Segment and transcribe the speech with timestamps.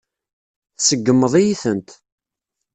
[0.77, 1.89] Tseggmeḍ-iyi-tent.